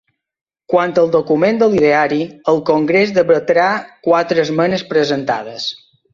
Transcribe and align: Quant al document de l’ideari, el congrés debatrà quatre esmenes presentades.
Quant 0.73 0.95
al 1.01 1.11
document 1.15 1.59
de 1.63 1.67
l’ideari, 1.73 2.17
el 2.55 2.57
congrés 2.71 3.13
debatrà 3.19 3.69
quatre 4.09 4.43
esmenes 4.47 4.87
presentades. 4.97 5.71